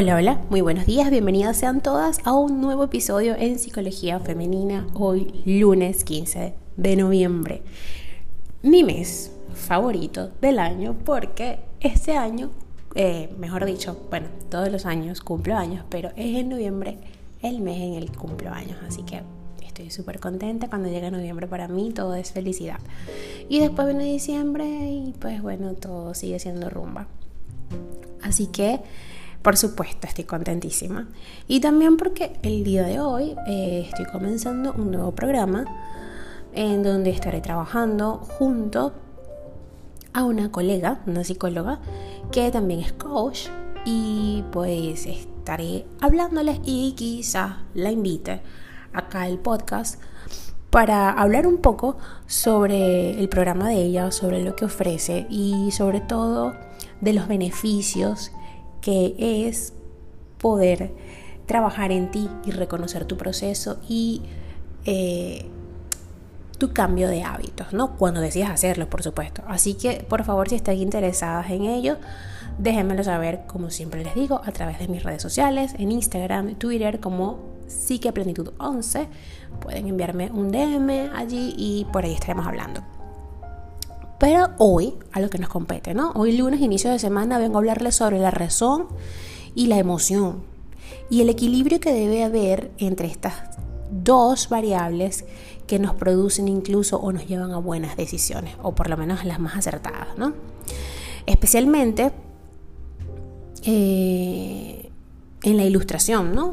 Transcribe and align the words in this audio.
Hola, 0.00 0.14
hola, 0.14 0.40
muy 0.48 0.60
buenos 0.60 0.86
días, 0.86 1.10
bienvenidas 1.10 1.56
sean 1.56 1.80
todas 1.80 2.20
a 2.24 2.32
un 2.32 2.60
nuevo 2.60 2.84
episodio 2.84 3.34
en 3.36 3.58
Psicología 3.58 4.20
Femenina, 4.20 4.86
hoy 4.94 5.42
lunes 5.44 6.04
15 6.04 6.54
de 6.76 6.94
noviembre. 6.94 7.62
Mi 8.62 8.84
mes 8.84 9.32
favorito 9.54 10.30
del 10.40 10.60
año 10.60 10.94
porque 11.04 11.58
este 11.80 12.16
año, 12.16 12.52
eh, 12.94 13.34
mejor 13.40 13.64
dicho, 13.64 14.06
bueno, 14.08 14.28
todos 14.48 14.70
los 14.70 14.86
años 14.86 15.20
cumplo 15.20 15.56
años, 15.56 15.84
pero 15.88 16.10
es 16.10 16.36
en 16.36 16.48
noviembre 16.48 16.98
el 17.42 17.60
mes 17.60 17.80
en 17.80 17.94
el 17.94 18.12
cumplo 18.12 18.52
años, 18.52 18.78
así 18.86 19.02
que 19.02 19.22
estoy 19.66 19.90
súper 19.90 20.20
contenta. 20.20 20.68
Cuando 20.68 20.88
llega 20.88 21.10
noviembre 21.10 21.48
para 21.48 21.66
mí 21.66 21.90
todo 21.90 22.14
es 22.14 22.30
felicidad. 22.30 22.78
Y 23.48 23.58
después 23.58 23.88
viene 23.88 24.04
diciembre 24.04 24.64
y 24.64 25.12
pues 25.18 25.42
bueno, 25.42 25.74
todo 25.74 26.14
sigue 26.14 26.38
siendo 26.38 26.70
rumba. 26.70 27.08
Así 28.22 28.46
que 28.46 28.78
por 29.42 29.56
supuesto, 29.56 30.06
estoy 30.06 30.24
contentísima. 30.24 31.08
Y 31.46 31.60
también 31.60 31.96
porque 31.96 32.32
el 32.42 32.64
día 32.64 32.84
de 32.84 33.00
hoy 33.00 33.36
eh, 33.46 33.86
estoy 33.88 34.06
comenzando 34.06 34.72
un 34.72 34.90
nuevo 34.90 35.12
programa 35.12 35.64
en 36.52 36.82
donde 36.82 37.10
estaré 37.10 37.40
trabajando 37.40 38.16
junto 38.16 38.92
a 40.12 40.24
una 40.24 40.50
colega, 40.50 41.00
una 41.06 41.22
psicóloga, 41.22 41.80
que 42.32 42.50
también 42.50 42.80
es 42.80 42.92
coach. 42.92 43.48
Y 43.84 44.44
pues 44.50 45.06
estaré 45.06 45.86
hablándoles 46.00 46.60
y 46.64 46.92
quizás 46.92 47.52
la 47.74 47.90
invite 47.90 48.42
acá 48.92 49.22
al 49.22 49.38
podcast 49.38 50.00
para 50.70 51.10
hablar 51.10 51.46
un 51.46 51.58
poco 51.58 51.96
sobre 52.26 53.18
el 53.18 53.28
programa 53.28 53.68
de 53.68 53.76
ella, 53.76 54.10
sobre 54.10 54.42
lo 54.42 54.54
que 54.56 54.66
ofrece 54.66 55.26
y 55.30 55.70
sobre 55.70 56.00
todo 56.00 56.54
de 57.00 57.12
los 57.14 57.28
beneficios 57.28 58.32
que 58.80 59.14
es 59.18 59.72
poder 60.38 60.92
trabajar 61.46 61.92
en 61.92 62.10
ti 62.10 62.28
y 62.44 62.50
reconocer 62.50 63.04
tu 63.04 63.16
proceso 63.16 63.78
y 63.88 64.22
eh, 64.84 65.46
tu 66.58 66.72
cambio 66.72 67.08
de 67.08 67.22
hábitos, 67.22 67.72
¿no? 67.72 67.96
Cuando 67.96 68.20
decidas 68.20 68.50
hacerlo, 68.50 68.90
por 68.90 69.02
supuesto. 69.02 69.42
Así 69.46 69.74
que, 69.74 70.04
por 70.08 70.24
favor, 70.24 70.48
si 70.48 70.56
están 70.56 70.76
interesadas 70.76 71.50
en 71.50 71.64
ello, 71.64 71.96
déjenmelo 72.58 73.04
saber, 73.04 73.42
como 73.46 73.70
siempre 73.70 74.04
les 74.04 74.14
digo, 74.14 74.40
a 74.44 74.52
través 74.52 74.78
de 74.78 74.88
mis 74.88 75.02
redes 75.02 75.22
sociales, 75.22 75.74
en 75.78 75.92
Instagram, 75.92 76.56
Twitter, 76.56 77.00
como 77.00 77.58
Plenitud 78.14 78.52
11 78.58 79.08
Pueden 79.60 79.88
enviarme 79.88 80.30
un 80.30 80.50
DM 80.50 81.10
allí 81.14 81.54
y 81.56 81.86
por 81.92 82.04
ahí 82.04 82.14
estaremos 82.14 82.46
hablando. 82.46 82.97
Pero 84.18 84.48
hoy, 84.58 84.94
a 85.12 85.20
lo 85.20 85.30
que 85.30 85.38
nos 85.38 85.48
compete, 85.48 85.94
¿no? 85.94 86.12
Hoy 86.12 86.36
lunes, 86.36 86.60
inicio 86.60 86.90
de 86.90 86.98
semana, 86.98 87.38
vengo 87.38 87.56
a 87.56 87.60
hablarles 87.60 87.96
sobre 87.96 88.18
la 88.18 88.30
razón 88.30 88.86
y 89.54 89.66
la 89.66 89.78
emoción 89.78 90.42
y 91.10 91.22
el 91.22 91.30
equilibrio 91.30 91.80
que 91.80 91.92
debe 91.92 92.24
haber 92.24 92.70
entre 92.78 93.08
estas 93.08 93.34
dos 93.90 94.48
variables 94.48 95.24
que 95.66 95.78
nos 95.78 95.94
producen 95.94 96.48
incluso 96.48 96.98
o 96.98 97.12
nos 97.12 97.26
llevan 97.26 97.52
a 97.52 97.58
buenas 97.58 97.96
decisiones, 97.96 98.56
o 98.62 98.74
por 98.74 98.88
lo 98.88 98.96
menos 98.96 99.24
las 99.24 99.38
más 99.38 99.56
acertadas, 99.56 100.16
¿no? 100.16 100.34
Especialmente 101.26 102.12
eh, 103.64 104.90
en 105.42 105.56
la 105.56 105.64
ilustración, 105.64 106.34
¿no? 106.34 106.52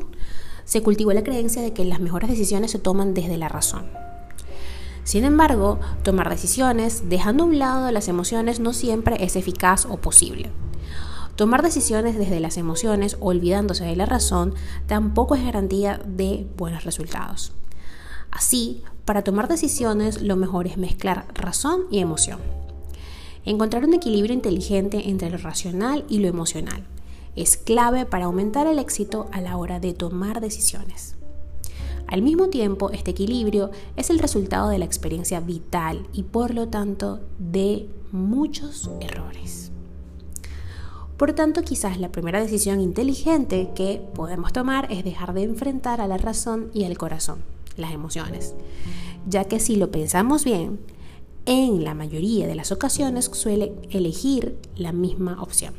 Se 0.65 0.81
cultivó 0.81 1.13
la 1.13 1.23
creencia 1.23 1.61
de 1.61 1.73
que 1.73 1.85
las 1.85 1.99
mejores 1.99 2.29
decisiones 2.29 2.71
se 2.71 2.79
toman 2.79 3.13
desde 3.13 3.37
la 3.37 3.49
razón. 3.49 4.04
Sin 5.05 5.23
embargo, 5.23 5.79
tomar 6.03 6.29
decisiones 6.29 7.03
dejando 7.09 7.43
a 7.43 7.47
un 7.47 7.59
lado 7.59 7.91
las 7.91 8.07
emociones 8.07 8.59
no 8.59 8.73
siempre 8.73 9.23
es 9.23 9.35
eficaz 9.35 9.85
o 9.85 9.97
posible. 9.97 10.49
Tomar 11.35 11.61
decisiones 11.61 12.17
desde 12.17 12.39
las 12.39 12.57
emociones, 12.57 13.15
olvidándose 13.19 13.85
de 13.85 13.95
la 13.95 14.07
razón, 14.07 14.55
tampoco 14.87 15.35
es 15.35 15.43
garantía 15.43 16.01
de 16.05 16.47
buenos 16.57 16.85
resultados. 16.85 17.51
Así, 18.31 18.81
para 19.05 19.23
tomar 19.23 19.47
decisiones 19.47 20.23
lo 20.23 20.37
mejor 20.37 20.65
es 20.65 20.77
mezclar 20.77 21.25
razón 21.35 21.83
y 21.91 21.99
emoción. 21.99 22.39
Encontrar 23.45 23.85
un 23.85 23.93
equilibrio 23.93 24.33
inteligente 24.33 25.07
entre 25.07 25.29
lo 25.29 25.37
racional 25.37 26.03
y 26.09 26.17
lo 26.17 26.27
emocional 26.27 26.83
es 27.35 27.57
clave 27.57 28.05
para 28.07 28.25
aumentar 28.25 28.65
el 28.65 28.79
éxito 28.79 29.29
a 29.31 29.39
la 29.39 29.55
hora 29.57 29.79
de 29.79 29.93
tomar 29.93 30.41
decisiones. 30.41 31.15
Al 32.07 32.21
mismo 32.21 32.49
tiempo, 32.49 32.91
este 32.91 33.11
equilibrio 33.11 33.71
es 33.95 34.09
el 34.09 34.19
resultado 34.19 34.69
de 34.69 34.77
la 34.77 34.85
experiencia 34.85 35.39
vital 35.39 36.07
y 36.13 36.23
por 36.23 36.53
lo 36.53 36.67
tanto 36.67 37.19
de 37.39 37.89
muchos 38.11 38.89
errores. 39.01 39.71
Por 41.17 41.33
tanto, 41.33 41.63
quizás 41.63 41.99
la 41.99 42.11
primera 42.11 42.41
decisión 42.41 42.81
inteligente 42.81 43.71
que 43.73 44.01
podemos 44.13 44.51
tomar 44.51 44.91
es 44.91 45.03
dejar 45.03 45.33
de 45.33 45.43
enfrentar 45.43 46.01
a 46.01 46.07
la 46.07 46.17
razón 46.17 46.69
y 46.73 46.83
al 46.83 46.97
corazón, 46.97 47.39
las 47.77 47.93
emociones, 47.93 48.53
ya 49.27 49.45
que 49.45 49.59
si 49.59 49.77
lo 49.77 49.91
pensamos 49.91 50.43
bien, 50.43 50.79
en 51.45 51.83
la 51.83 51.93
mayoría 51.93 52.47
de 52.47 52.55
las 52.55 52.71
ocasiones 52.71 53.25
suele 53.25 53.73
elegir 53.91 54.57
la 54.75 54.91
misma 54.91 55.41
opción. 55.41 55.73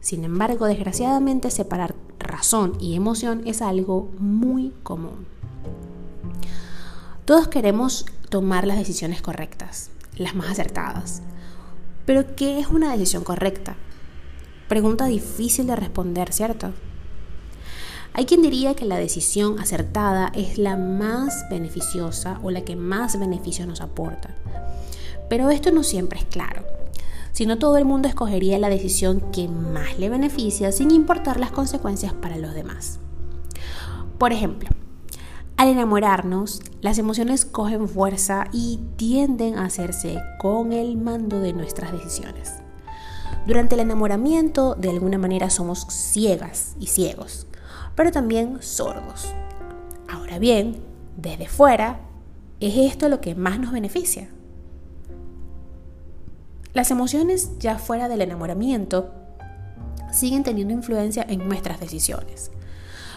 Sin 0.00 0.24
embargo, 0.24 0.66
desgraciadamente 0.66 1.50
separar 1.50 1.94
razón 2.34 2.76
y 2.80 2.96
emoción 2.96 3.42
es 3.46 3.62
algo 3.62 4.10
muy 4.18 4.72
común. 4.82 5.26
Todos 7.24 7.46
queremos 7.46 8.06
tomar 8.28 8.66
las 8.66 8.76
decisiones 8.76 9.22
correctas, 9.22 9.90
las 10.16 10.34
más 10.34 10.50
acertadas. 10.50 11.22
Pero 12.06 12.34
¿qué 12.34 12.58
es 12.58 12.66
una 12.66 12.90
decisión 12.90 13.22
correcta? 13.22 13.76
Pregunta 14.68 15.06
difícil 15.06 15.68
de 15.68 15.76
responder, 15.76 16.32
¿cierto? 16.32 16.72
Hay 18.14 18.26
quien 18.26 18.42
diría 18.42 18.74
que 18.74 18.84
la 18.84 18.98
decisión 18.98 19.60
acertada 19.60 20.32
es 20.34 20.58
la 20.58 20.76
más 20.76 21.48
beneficiosa 21.50 22.40
o 22.42 22.50
la 22.50 22.62
que 22.62 22.74
más 22.74 23.18
beneficio 23.18 23.64
nos 23.64 23.80
aporta. 23.80 24.34
Pero 25.30 25.50
esto 25.50 25.70
no 25.70 25.84
siempre 25.84 26.18
es 26.18 26.24
claro. 26.24 26.73
Si 27.34 27.46
no 27.46 27.58
todo 27.58 27.78
el 27.78 27.84
mundo 27.84 28.06
escogería 28.06 28.60
la 28.60 28.68
decisión 28.68 29.20
que 29.32 29.48
más 29.48 29.98
le 29.98 30.08
beneficia 30.08 30.70
sin 30.70 30.92
importar 30.92 31.40
las 31.40 31.50
consecuencias 31.50 32.12
para 32.12 32.36
los 32.36 32.54
demás. 32.54 33.00
Por 34.18 34.32
ejemplo, 34.32 34.68
al 35.56 35.66
enamorarnos, 35.66 36.62
las 36.80 36.96
emociones 36.98 37.44
cogen 37.44 37.88
fuerza 37.88 38.44
y 38.52 38.78
tienden 38.94 39.58
a 39.58 39.64
hacerse 39.64 40.22
con 40.38 40.72
el 40.72 40.96
mando 40.96 41.40
de 41.40 41.52
nuestras 41.52 41.90
decisiones. 41.90 42.52
Durante 43.48 43.74
el 43.74 43.80
enamoramiento, 43.80 44.76
de 44.76 44.90
alguna 44.90 45.18
manera 45.18 45.50
somos 45.50 45.88
ciegas 45.90 46.76
y 46.78 46.86
ciegos, 46.86 47.48
pero 47.96 48.12
también 48.12 48.58
sordos. 48.62 49.34
Ahora 50.08 50.38
bien, 50.38 50.84
desde 51.16 51.48
fuera, 51.48 51.98
¿es 52.60 52.76
esto 52.92 53.08
lo 53.08 53.20
que 53.20 53.34
más 53.34 53.58
nos 53.58 53.72
beneficia? 53.72 54.28
Las 56.74 56.90
emociones 56.90 57.50
ya 57.60 57.78
fuera 57.78 58.08
del 58.08 58.20
enamoramiento 58.20 59.12
siguen 60.12 60.42
teniendo 60.42 60.74
influencia 60.74 61.24
en 61.28 61.46
nuestras 61.48 61.78
decisiones. 61.78 62.50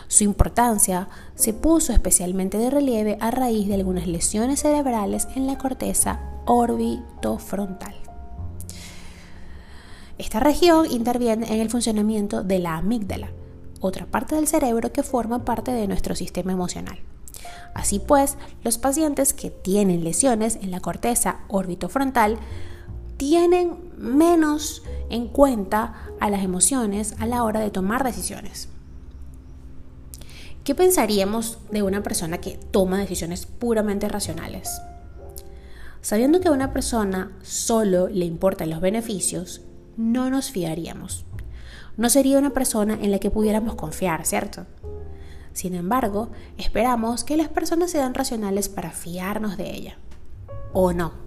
Su 0.07 0.23
importancia 0.23 1.09
se 1.34 1.53
puso 1.53 1.91
especialmente 1.91 2.59
de 2.59 2.69
relieve 2.69 3.18
a 3.19 3.31
raíz 3.31 3.68
de 3.68 3.73
algunas 3.73 4.07
lesiones 4.07 4.62
cerebrales 4.62 5.28
en 5.35 5.47
la 5.47 5.57
corteza 5.57 6.22
orbitofrontal. 6.45 7.95
Esta 10.19 10.39
región 10.39 10.85
interviene 10.89 11.51
en 11.51 11.59
el 11.59 11.69
funcionamiento 11.69 12.44
de 12.44 12.59
la 12.59 12.78
amígdala, 12.78 13.31
otra 13.81 14.06
parte 14.06 14.35
del 14.35 14.47
cerebro 14.47 14.94
que 14.94 15.03
forma 15.03 15.45
parte 15.45 15.72
de 15.72 15.88
nuestro 15.88 16.16
sistema 16.16 16.51
emocional. 16.51 17.00
Así 17.74 18.00
pues, 18.00 18.38
los 18.63 18.78
pacientes 18.78 19.34
que 19.34 19.50
tienen 19.50 20.03
lesiones 20.03 20.57
en 20.62 20.72
la 20.72 20.79
corteza 20.79 21.39
orbitofrontal 21.47 22.39
tienen 23.18 23.78
menos 23.98 24.84
en 25.10 25.28
cuenta 25.28 25.96
a 26.19 26.30
las 26.30 26.44
emociones 26.44 27.16
a 27.19 27.25
la 27.25 27.44
hora 27.44 27.60
de 27.60 27.72
tomar 27.72 28.04
decisiones. 28.04 28.69
¿Qué 30.64 30.75
pensaríamos 30.75 31.60
de 31.72 31.81
una 31.81 32.04
persona 32.04 32.40
que 32.40 32.60
toma 32.72 33.00
decisiones 33.00 33.46
puramente 33.46 34.08
racionales? 34.08 34.81
Sabiendo 36.02 36.40
que 36.40 36.50
a 36.50 36.52
una 36.52 36.74
persona 36.74 37.31
solo 37.42 38.08
le 38.08 38.25
importan 38.25 38.69
los 38.69 38.81
beneficios, 38.81 39.62
no 39.96 40.30
nos 40.30 40.52
fiaríamos. 40.52 41.25
No 41.96 42.10
sería 42.10 42.38
una 42.38 42.52
persona 42.52 42.98
en 43.02 43.12
la 43.12 43.20
que 43.20 43.31
pudiéramos 43.31 43.75
confiar, 43.75 44.25
¿cierto? 44.25 44.66
Sin 45.54 45.74
embargo, 45.74 46.30
esperamos 46.58 47.24
que 47.24 47.36
las 47.36 47.48
personas 47.48 47.90
sean 47.90 48.13
racionales 48.13 48.70
para 48.70 48.92
fiarnos 48.92 49.58
de 49.58 49.72
ella. 49.72 49.98
¿O 50.72 50.94
no? 50.94 51.26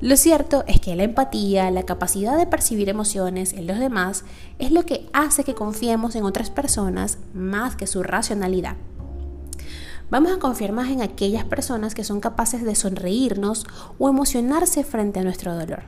Lo 0.00 0.18
cierto 0.18 0.62
es 0.66 0.78
que 0.78 0.94
la 0.94 1.04
empatía, 1.04 1.70
la 1.70 1.84
capacidad 1.84 2.36
de 2.36 2.46
percibir 2.46 2.90
emociones 2.90 3.54
en 3.54 3.66
los 3.66 3.78
demás, 3.78 4.24
es 4.58 4.70
lo 4.70 4.84
que 4.84 5.08
hace 5.14 5.42
que 5.42 5.54
confiemos 5.54 6.14
en 6.16 6.24
otras 6.24 6.50
personas 6.50 7.18
más 7.32 7.76
que 7.76 7.86
su 7.86 8.02
racionalidad. 8.02 8.76
Vamos 10.10 10.32
a 10.32 10.38
confiar 10.38 10.72
más 10.72 10.90
en 10.90 11.00
aquellas 11.00 11.44
personas 11.44 11.94
que 11.94 12.04
son 12.04 12.20
capaces 12.20 12.62
de 12.62 12.74
sonreírnos 12.74 13.66
o 13.98 14.08
emocionarse 14.10 14.84
frente 14.84 15.18
a 15.18 15.24
nuestro 15.24 15.56
dolor. 15.56 15.84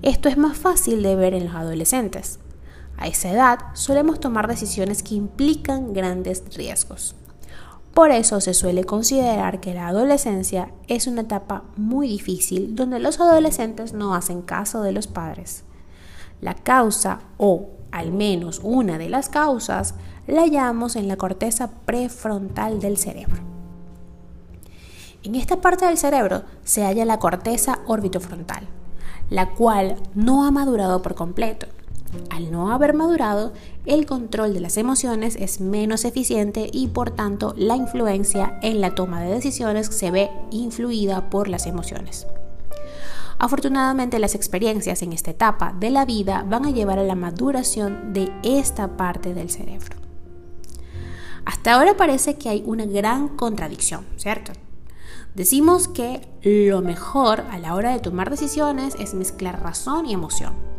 Esto 0.00 0.28
es 0.30 0.38
más 0.38 0.56
fácil 0.56 1.02
de 1.02 1.14
ver 1.14 1.34
en 1.34 1.44
los 1.44 1.54
adolescentes. 1.54 2.40
A 2.96 3.08
esa 3.08 3.30
edad 3.30 3.58
solemos 3.74 4.20
tomar 4.20 4.48
decisiones 4.48 5.02
que 5.02 5.14
implican 5.14 5.92
grandes 5.92 6.44
riesgos. 6.56 7.14
Por 7.94 8.10
eso 8.10 8.40
se 8.40 8.54
suele 8.54 8.84
considerar 8.84 9.60
que 9.60 9.74
la 9.74 9.88
adolescencia 9.88 10.70
es 10.88 11.06
una 11.06 11.22
etapa 11.22 11.64
muy 11.76 12.08
difícil 12.08 12.74
donde 12.74 12.98
los 12.98 13.20
adolescentes 13.20 13.92
no 13.92 14.14
hacen 14.14 14.40
caso 14.40 14.82
de 14.82 14.92
los 14.92 15.06
padres. 15.06 15.64
La 16.40 16.54
causa, 16.54 17.20
o 17.36 17.68
al 17.90 18.10
menos 18.10 18.60
una 18.62 18.96
de 18.96 19.10
las 19.10 19.28
causas, 19.28 19.94
la 20.26 20.40
hallamos 20.40 20.96
en 20.96 21.06
la 21.06 21.16
corteza 21.16 21.70
prefrontal 21.84 22.80
del 22.80 22.96
cerebro. 22.96 23.42
En 25.22 25.34
esta 25.34 25.60
parte 25.60 25.84
del 25.84 25.98
cerebro 25.98 26.44
se 26.64 26.84
halla 26.84 27.04
la 27.04 27.18
corteza 27.18 27.80
orbitofrontal, 27.86 28.66
la 29.28 29.50
cual 29.50 29.96
no 30.14 30.46
ha 30.46 30.50
madurado 30.50 31.02
por 31.02 31.14
completo 31.14 31.66
al 32.30 32.50
no 32.50 32.72
haber 32.72 32.94
madurado, 32.94 33.52
el 33.86 34.06
control 34.06 34.54
de 34.54 34.60
las 34.60 34.76
emociones 34.76 35.36
es 35.36 35.60
menos 35.60 36.04
eficiente 36.04 36.68
y 36.72 36.88
por 36.88 37.10
tanto 37.10 37.54
la 37.56 37.76
influencia 37.76 38.58
en 38.62 38.80
la 38.80 38.94
toma 38.94 39.22
de 39.22 39.32
decisiones 39.32 39.86
se 39.86 40.10
ve 40.10 40.30
influida 40.50 41.30
por 41.30 41.48
las 41.48 41.66
emociones. 41.66 42.26
Afortunadamente 43.38 44.18
las 44.18 44.34
experiencias 44.34 45.02
en 45.02 45.12
esta 45.12 45.32
etapa 45.32 45.74
de 45.78 45.90
la 45.90 46.04
vida 46.04 46.44
van 46.48 46.66
a 46.66 46.70
llevar 46.70 46.98
a 46.98 47.04
la 47.04 47.14
maduración 47.14 48.12
de 48.12 48.30
esta 48.42 48.96
parte 48.96 49.34
del 49.34 49.50
cerebro. 49.50 49.96
Hasta 51.44 51.74
ahora 51.74 51.96
parece 51.96 52.36
que 52.36 52.48
hay 52.48 52.62
una 52.66 52.86
gran 52.86 53.28
contradicción, 53.28 54.06
¿cierto? 54.16 54.52
Decimos 55.34 55.88
que 55.88 56.28
lo 56.44 56.82
mejor 56.82 57.40
a 57.50 57.58
la 57.58 57.74
hora 57.74 57.92
de 57.92 57.98
tomar 57.98 58.30
decisiones 58.30 58.94
es 59.00 59.14
mezclar 59.14 59.60
razón 59.60 60.06
y 60.06 60.12
emoción 60.12 60.71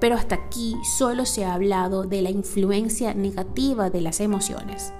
pero 0.00 0.16
hasta 0.16 0.34
aquí 0.34 0.76
solo 0.96 1.26
se 1.26 1.44
ha 1.44 1.54
hablado 1.54 2.04
de 2.04 2.22
la 2.22 2.30
influencia 2.30 3.14
negativa 3.14 3.90
de 3.90 4.00
las 4.00 4.20
emociones. 4.20 4.92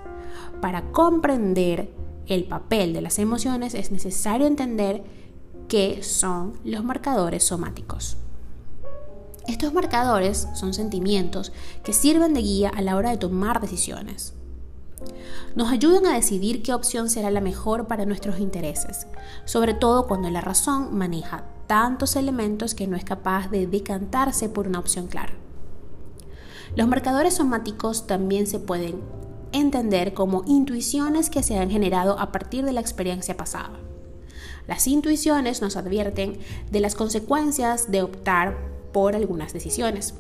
Para 0.61 0.93
comprender 0.93 1.91
el 2.27 2.45
papel 2.45 2.93
de 2.93 3.01
las 3.01 3.19
emociones 3.19 3.75
es 3.75 3.91
necesario 3.91 4.47
entender 4.47 5.03
qué 5.69 6.03
son 6.03 6.53
los 6.65 6.85
marcadores 6.85 7.45
somáticos. 7.45 8.19
Estos 9.49 9.73
marcadores 9.73 10.47
son 10.55 10.75
sentimientos 10.75 11.53
que 11.83 11.93
sirven 11.93 12.35
de 12.35 12.43
guía 12.43 12.71
a 12.75 12.83
la 12.83 12.97
hora 12.97 13.11
de 13.11 13.17
tomar 13.17 13.61
decisiones. 13.61 14.35
Nos 15.57 15.71
ayudan 15.73 16.07
a 16.07 16.15
decidir 16.15 16.63
qué 16.63 16.75
opción 16.75 17.09
será 17.09 17.31
la 17.31 17.41
mejor 17.41 17.87
para 17.87 18.05
nuestros 18.05 18.39
intereses, 18.39 19.07
sobre 19.47 19.75
todo 19.75 20.07
cuando 20.07 20.31
la 20.31 20.41
razón 20.41 20.97
maneja 20.97 21.45
tantos 21.71 22.17
elementos 22.17 22.75
que 22.75 22.89
no 22.89 22.97
es 22.97 23.05
capaz 23.05 23.49
de 23.49 23.69
decantarse 23.69 24.49
por 24.49 24.67
una 24.67 24.81
opción 24.81 25.07
clara. 25.07 25.35
Los 26.75 26.89
marcadores 26.89 27.35
somáticos 27.35 28.09
también 28.09 28.49
se 28.49 28.59
pueden 28.59 29.01
entender 29.53 30.13
como 30.13 30.43
intuiciones 30.49 31.31
que 31.31 31.45
se 31.45 31.61
han 31.61 31.71
generado 31.71 32.19
a 32.19 32.33
partir 32.33 32.65
de 32.65 32.73
la 32.73 32.81
experiencia 32.81 33.37
pasada. 33.37 33.79
Las 34.67 34.89
intuiciones 34.89 35.63
nos 35.63 35.77
advierten 35.77 36.41
de 36.73 36.81
las 36.81 36.97
consecuencias 36.97 37.89
de 37.89 38.03
optar 38.03 38.59
por 38.93 39.15
algunas 39.15 39.53
decisiones. 39.53 40.15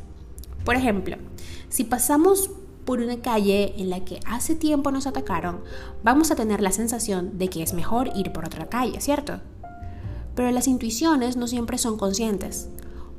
Por 0.64 0.76
ejemplo, 0.76 1.16
si 1.68 1.82
pasamos 1.82 2.52
por 2.84 3.00
una 3.00 3.22
calle 3.22 3.74
en 3.76 3.90
la 3.90 4.04
que 4.04 4.20
hace 4.24 4.54
tiempo 4.54 4.92
nos 4.92 5.08
atacaron, 5.08 5.64
vamos 6.04 6.30
a 6.30 6.36
tener 6.36 6.60
la 6.62 6.70
sensación 6.70 7.38
de 7.38 7.48
que 7.48 7.64
es 7.64 7.74
mejor 7.74 8.08
ir 8.14 8.30
por 8.32 8.44
otra 8.44 8.68
calle, 8.68 9.00
¿cierto? 9.00 9.40
Pero 10.34 10.50
las 10.50 10.68
intuiciones 10.68 11.36
no 11.36 11.46
siempre 11.46 11.78
son 11.78 11.96
conscientes. 11.96 12.68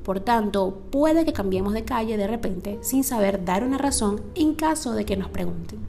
Por 0.03 0.19
tanto, 0.19 0.81
puede 0.91 1.25
que 1.25 1.33
cambiemos 1.33 1.73
de 1.73 1.85
calle 1.85 2.17
de 2.17 2.27
repente 2.27 2.79
sin 2.81 3.03
saber 3.03 3.45
dar 3.45 3.63
una 3.63 3.77
razón 3.77 4.21
en 4.35 4.55
caso 4.55 4.93
de 4.93 5.05
que 5.05 5.17
nos 5.17 5.29
pregunten. 5.29 5.79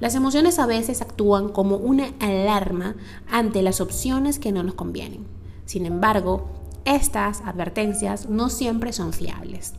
Las 0.00 0.14
emociones 0.14 0.58
a 0.58 0.66
veces 0.66 1.00
actúan 1.00 1.48
como 1.48 1.76
una 1.76 2.12
alarma 2.20 2.96
ante 3.30 3.62
las 3.62 3.80
opciones 3.80 4.38
que 4.38 4.52
no 4.52 4.62
nos 4.62 4.74
convienen. 4.74 5.26
Sin 5.64 5.86
embargo, 5.86 6.48
estas 6.84 7.40
advertencias 7.40 8.28
no 8.28 8.50
siempre 8.50 8.92
son 8.92 9.12
fiables. 9.12 9.74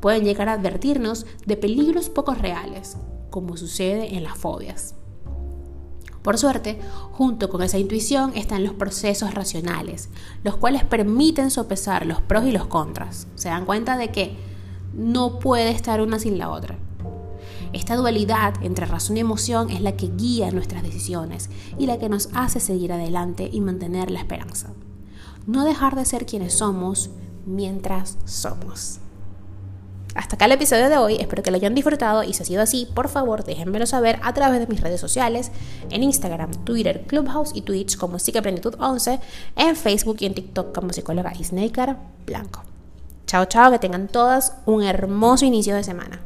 Pueden 0.00 0.24
llegar 0.24 0.48
a 0.48 0.54
advertirnos 0.54 1.24
de 1.46 1.56
peligros 1.56 2.10
poco 2.10 2.34
reales, 2.34 2.96
como 3.30 3.56
sucede 3.56 4.16
en 4.16 4.24
las 4.24 4.36
fobias. 4.36 4.96
Por 6.24 6.38
suerte, 6.38 6.80
junto 7.12 7.50
con 7.50 7.62
esa 7.62 7.76
intuición 7.76 8.32
están 8.34 8.64
los 8.64 8.72
procesos 8.72 9.34
racionales, 9.34 10.08
los 10.42 10.56
cuales 10.56 10.82
permiten 10.82 11.50
sopesar 11.50 12.06
los 12.06 12.22
pros 12.22 12.46
y 12.46 12.50
los 12.50 12.66
contras. 12.66 13.26
Se 13.34 13.50
dan 13.50 13.66
cuenta 13.66 13.98
de 13.98 14.10
que 14.10 14.34
no 14.94 15.38
puede 15.38 15.68
estar 15.68 16.00
una 16.00 16.18
sin 16.18 16.38
la 16.38 16.48
otra. 16.48 16.78
Esta 17.74 17.94
dualidad 17.96 18.54
entre 18.62 18.86
razón 18.86 19.18
y 19.18 19.20
emoción 19.20 19.68
es 19.68 19.82
la 19.82 19.98
que 19.98 20.12
guía 20.16 20.50
nuestras 20.50 20.82
decisiones 20.82 21.50
y 21.76 21.84
la 21.84 21.98
que 21.98 22.08
nos 22.08 22.30
hace 22.32 22.58
seguir 22.58 22.94
adelante 22.94 23.50
y 23.52 23.60
mantener 23.60 24.10
la 24.10 24.20
esperanza. 24.20 24.72
No 25.46 25.62
dejar 25.66 25.94
de 25.94 26.06
ser 26.06 26.24
quienes 26.24 26.54
somos 26.54 27.10
mientras 27.44 28.16
somos. 28.24 28.98
Hasta 30.14 30.36
acá 30.36 30.44
el 30.44 30.52
episodio 30.52 30.88
de 30.88 30.96
hoy, 30.96 31.16
espero 31.16 31.42
que 31.42 31.50
lo 31.50 31.56
hayan 31.56 31.74
disfrutado 31.74 32.22
y 32.22 32.32
si 32.34 32.42
ha 32.42 32.46
sido 32.46 32.62
así, 32.62 32.88
por 32.94 33.08
favor 33.08 33.42
déjenmelo 33.42 33.84
saber 33.84 34.20
a 34.22 34.32
través 34.32 34.60
de 34.60 34.68
mis 34.68 34.80
redes 34.80 35.00
sociales, 35.00 35.50
en 35.90 36.04
Instagram, 36.04 36.52
Twitter, 36.64 37.02
Clubhouse 37.08 37.50
y 37.52 37.62
Twitch 37.62 37.96
como 37.96 38.18
Psiqueplenitud11, 38.18 39.20
en 39.56 39.74
Facebook 39.74 40.18
y 40.20 40.26
en 40.26 40.34
TikTok 40.34 40.72
como 40.72 40.92
psicóloga 40.92 41.34
Snaker 41.34 41.96
Blanco. 42.26 42.62
Chao, 43.26 43.46
chao, 43.46 43.72
que 43.72 43.80
tengan 43.80 44.06
todas 44.06 44.54
un 44.66 44.84
hermoso 44.84 45.46
inicio 45.46 45.74
de 45.74 45.82
semana. 45.82 46.20